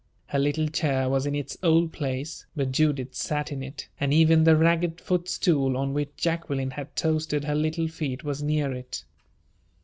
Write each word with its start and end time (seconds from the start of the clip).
Her 0.25 0.39
little 0.39 0.67
chair 0.67 1.07
was 1.09 1.27
in 1.27 1.35
its 1.35 1.57
old 1.61 1.91
place, 1.93 2.47
but 2.55 2.71
Judith 2.71 3.13
sat 3.13 3.51
in 3.51 3.61
it; 3.61 3.87
and 3.99 4.11
even 4.11 4.45
the 4.45 4.55
ragged 4.55 4.99
footstool 4.99 5.77
on 5.77 5.93
which 5.93 6.15
Jacqueline 6.17 6.71
had 6.71 6.95
toasted 6.95 7.43
her 7.43 7.53
little 7.53 7.87
feet 7.87 8.23
was 8.23 8.41
near 8.41 8.71
it. 8.73 9.03